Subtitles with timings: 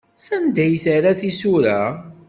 [0.25, 1.79] Sanda ay terra tisura?